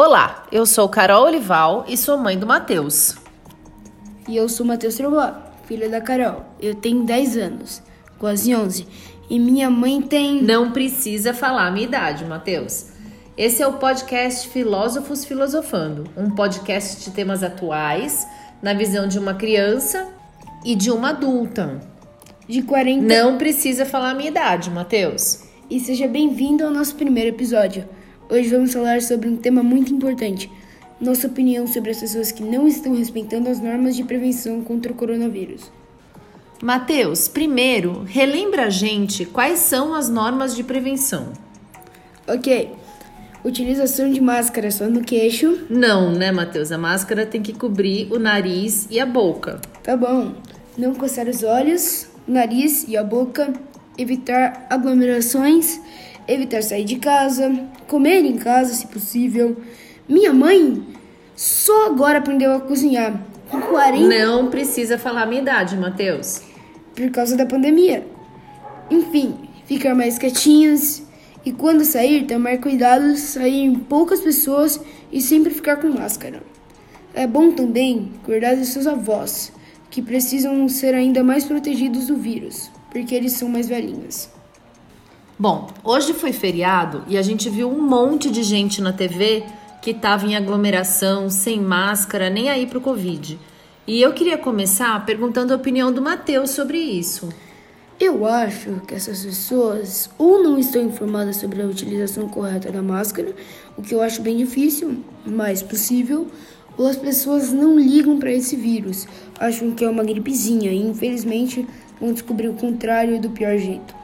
[0.00, 3.16] Olá, eu sou Carol Olival e sou mãe do Matheus.
[4.28, 5.34] E eu sou Matheus Trobó,
[5.66, 6.44] filha da Carol.
[6.60, 7.82] Eu tenho 10 anos,
[8.16, 8.86] quase 11.
[9.28, 10.40] E minha mãe tem.
[10.40, 12.90] Não precisa falar a minha idade, Matheus.
[13.36, 18.24] Esse é o podcast Filósofos Filosofando, um podcast de temas atuais,
[18.62, 20.06] na visão de uma criança
[20.64, 21.80] e de uma adulta.
[22.46, 23.02] De 40.
[23.04, 25.42] Não precisa falar a minha idade, Matheus.
[25.68, 27.97] E seja bem-vindo ao nosso primeiro episódio.
[28.30, 30.52] Hoje vamos falar sobre um tema muito importante:
[31.00, 34.94] nossa opinião sobre as pessoas que não estão respeitando as normas de prevenção contra o
[34.94, 35.72] coronavírus.
[36.62, 41.32] Matheus, primeiro, relembra a gente quais são as normas de prevenção.
[42.26, 42.72] Ok.
[43.42, 45.66] Utilização de máscara só no queixo.
[45.70, 46.70] Não, né, Matheus?
[46.70, 49.58] A máscara tem que cobrir o nariz e a boca.
[49.82, 50.34] Tá bom.
[50.76, 53.54] Não coçar os olhos, o nariz e a boca.
[53.96, 55.80] Evitar aglomerações.
[56.28, 57.50] Evitar sair de casa.
[57.86, 59.56] Comer em casa, se possível.
[60.06, 60.86] Minha mãe
[61.34, 63.18] só agora aprendeu a cozinhar.
[63.48, 64.06] Com 40.
[64.06, 66.42] Não precisa falar a minha idade, Matheus.
[66.94, 68.06] Por causa da pandemia.
[68.90, 69.34] Enfim,
[69.64, 71.02] ficar mais quietinhos.
[71.46, 74.78] E quando sair, tomar cuidado, sair em poucas pessoas
[75.10, 76.42] e sempre ficar com máscara.
[77.14, 79.50] É bom também cuidar de seus avós,
[79.90, 84.28] que precisam ser ainda mais protegidos do vírus, porque eles são mais velhinhos.
[85.40, 89.44] Bom, hoje foi feriado e a gente viu um monte de gente na TV
[89.80, 93.38] que estava em aglomeração, sem máscara, nem aí pro Covid.
[93.86, 97.28] E eu queria começar perguntando a opinião do Matheus sobre isso.
[98.00, 103.32] Eu acho que essas pessoas ou não estão informadas sobre a utilização correta da máscara,
[103.76, 106.26] o que eu acho bem difícil, mas possível,
[106.76, 109.06] ou as pessoas não ligam para esse vírus,
[109.38, 111.64] acham que é uma gripezinha e infelizmente
[112.00, 113.97] vão descobrir o contrário do pior jeito.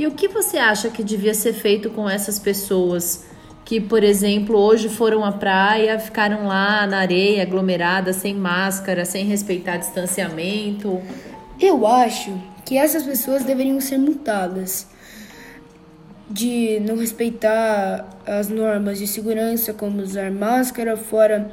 [0.00, 3.26] E o que você acha que devia ser feito com essas pessoas
[3.66, 9.26] que, por exemplo, hoje foram à praia, ficaram lá na areia, aglomeradas, sem máscara, sem
[9.26, 11.02] respeitar distanciamento?
[11.60, 12.32] Eu acho
[12.64, 14.86] que essas pessoas deveriam ser multadas
[16.30, 21.52] de não respeitar as normas de segurança, como usar máscara fora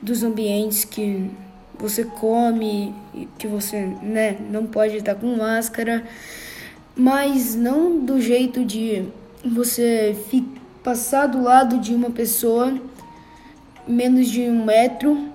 [0.00, 1.28] dos ambientes que
[1.76, 2.94] você come,
[3.36, 6.04] que você né, não pode estar com máscara,
[6.96, 9.04] mas não do jeito de
[9.44, 10.16] você
[10.82, 12.74] passar do lado de uma pessoa
[13.86, 15.28] menos de um metro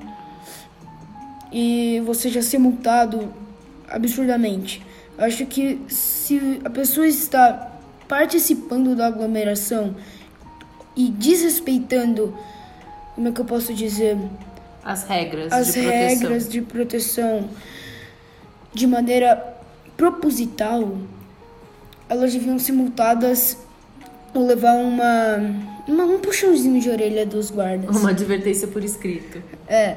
[1.52, 3.32] e você já ser multado
[3.88, 4.82] absurdamente.
[5.18, 7.72] Acho que se a pessoa está
[8.08, 9.96] participando da aglomeração
[10.96, 12.36] e desrespeitando,
[13.16, 14.18] como é que eu posso dizer?
[14.84, 16.08] As regras As de proteção.
[16.08, 17.50] regras de proteção
[18.74, 19.58] de maneira
[19.96, 20.98] proposital,
[22.12, 23.58] elas deviam ser multadas
[24.34, 25.38] ou levar uma,
[25.88, 27.96] uma um puxãozinho de orelha dos guardas.
[27.96, 29.42] Uma advertência por escrito.
[29.66, 29.96] É.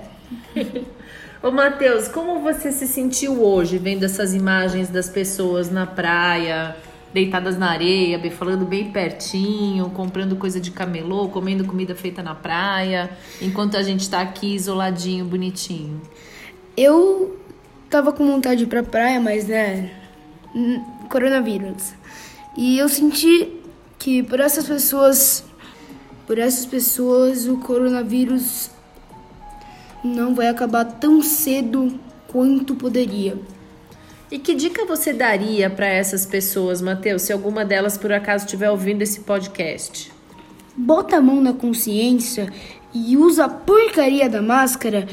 [1.42, 6.76] Ô Matheus, como você se sentiu hoje vendo essas imagens das pessoas na praia,
[7.12, 13.10] deitadas na areia, falando bem pertinho, comprando coisa de camelô, comendo comida feita na praia,
[13.42, 16.00] enquanto a gente tá aqui isoladinho, bonitinho?
[16.76, 17.40] Eu
[17.90, 19.90] tava com vontade de ir pra praia, mas né,
[21.14, 21.92] coronavírus.
[22.56, 23.52] E eu senti
[24.00, 25.44] que por essas pessoas,
[26.26, 28.68] por essas pessoas o coronavírus
[30.02, 33.38] não vai acabar tão cedo quanto poderia.
[34.28, 38.68] E que dica você daria para essas pessoas, Matheus, se alguma delas por acaso estiver
[38.68, 40.10] ouvindo esse podcast?
[40.76, 42.52] Bota a mão na consciência
[42.92, 45.06] e usa a porcaria da máscara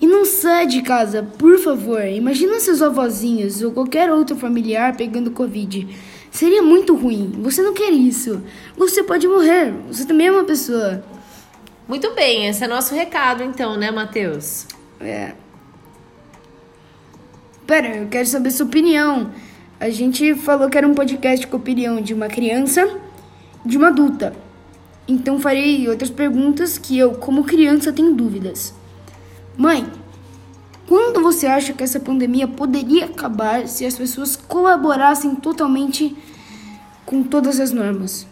[0.00, 2.04] e não sai de casa, por favor.
[2.04, 5.88] Imagina seus avózinhos ou qualquer outro familiar pegando Covid.
[6.30, 7.32] Seria muito ruim.
[7.42, 8.42] Você não quer isso.
[8.76, 9.72] Você pode morrer.
[9.88, 11.02] Você também é uma pessoa.
[11.88, 14.66] Muito bem, esse é nosso recado então, né, Matheus?
[15.00, 15.32] É.
[17.66, 19.30] Pera, eu quero saber sua opinião.
[19.80, 22.86] A gente falou que era um podcast com opinião de uma criança
[23.64, 24.34] e de uma adulta.
[25.06, 28.74] Então farei outras perguntas que eu, como criança, tenho dúvidas.
[29.56, 29.86] Mãe,
[30.88, 36.16] quando você acha que essa pandemia poderia acabar se as pessoas colaborassem totalmente
[37.04, 38.26] com todas as normas?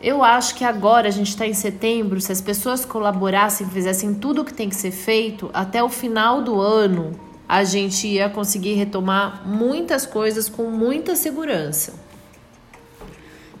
[0.00, 4.40] Eu acho que agora a gente está em setembro, se as pessoas colaborassem, fizessem tudo
[4.40, 7.12] o que tem que ser feito, até o final do ano
[7.46, 11.92] a gente ia conseguir retomar muitas coisas com muita segurança.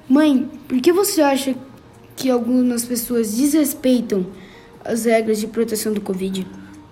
[0.08, 1.54] Mãe, por que você acha
[2.16, 4.26] que algumas pessoas desrespeitam
[4.82, 6.46] as regras de proteção do Covid?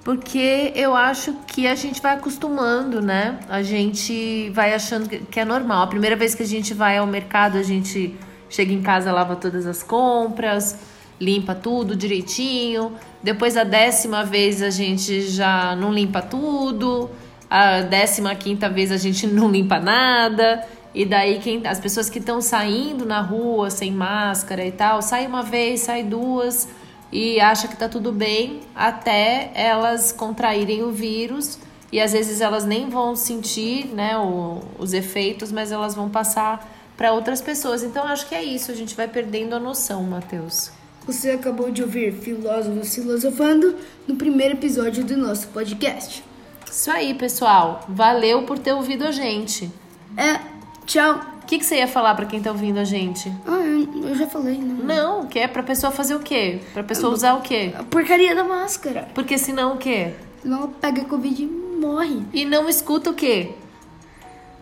[0.06, 3.41] Porque eu acho que a gente vai acostumando, né?
[3.49, 5.82] A gente vai achando que- é normal.
[5.82, 8.14] A primeira vez que a gente vai ao mercado, a gente
[8.49, 10.79] chega em casa, lava todas as compras.
[11.19, 12.93] limpa tudo direitinho.
[13.20, 17.11] Depois da décima vez a gente já não limpa tudo.
[17.50, 20.62] A décima quinta vez a gente não limpa nada.
[20.94, 25.26] E daí quem, as pessoas que estão saindo na rua sem máscara e tal, sai
[25.26, 26.69] uma vez, sai duas
[27.11, 31.58] e acha que tá tudo bem até elas contraírem o vírus
[31.93, 36.69] e às vezes elas nem vão sentir, né, o, os efeitos, mas elas vão passar
[36.97, 37.82] para outras pessoas.
[37.82, 40.70] Então acho que é isso, a gente vai perdendo a noção, Matheus.
[41.06, 43.76] Você acabou de ouvir Filósofos Filosofando
[44.09, 46.25] no primeiro episódio do nosso podcast.
[46.69, 47.85] Isso aí, pessoal.
[47.88, 49.70] Valeu por ter ouvido a gente.
[50.17, 50.41] É,
[50.85, 51.36] tchau.
[51.46, 53.32] O que, que você ia falar para quem tá ouvindo a gente?
[53.46, 54.76] Ah, eu, eu já falei, né?
[54.82, 56.58] Não, que é pra pessoa fazer o quê?
[56.75, 57.72] Pra pessoa usar o quê?
[57.78, 59.06] A porcaria da máscara.
[59.14, 60.10] Porque senão o quê?
[60.43, 62.20] Senão ela pega Covid e morre.
[62.32, 63.50] E não escuta o quê?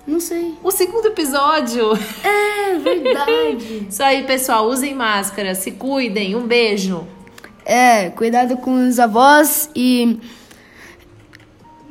[0.06, 0.52] Não sei.
[0.62, 1.92] O segundo episódio.
[2.22, 3.86] É verdade.
[3.88, 4.66] Isso aí, pessoal.
[4.68, 6.36] Usem máscara, se cuidem.
[6.36, 7.06] Um beijo.
[7.64, 10.20] é, cuidado com os avós e.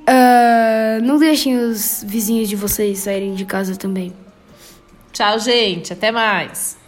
[0.05, 4.13] ah, não deixem os vizinhos de vocês saírem de casa também.
[5.13, 5.93] Tchau, gente.
[5.93, 6.82] Até mais.